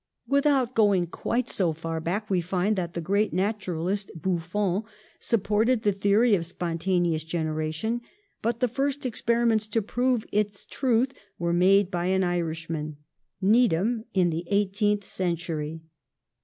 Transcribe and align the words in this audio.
Without 0.27 0.73
going 0.73 1.05
quite 1.05 1.47
so 1.47 1.73
far 1.73 1.99
back, 1.99 2.27
we 2.27 2.41
find 2.41 2.75
that 2.75 2.95
the 2.95 3.01
great 3.01 3.33
naturalist, 3.33 4.09
Buff 4.19 4.55
on, 4.55 4.83
supported 5.19 5.83
the 5.83 5.91
theory 5.91 6.33
of 6.33 6.43
spontaneous 6.43 7.23
generation; 7.23 8.01
but 8.41 8.61
the 8.61 8.67
first 8.67 9.05
experiments 9.05 9.67
to 9.67 9.79
prove 9.79 10.25
its 10.31 10.65
truth 10.65 11.13
were 11.37 11.53
made 11.53 11.91
by 11.91 12.07
an 12.07 12.23
Irishman, 12.23 12.97
Needham, 13.43 14.05
in 14.11 14.31
the 14.31 14.45
eighteenth 14.47 15.05
century. 15.05 15.81